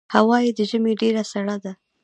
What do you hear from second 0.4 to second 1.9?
یې د ژمي ډېره سړه ده.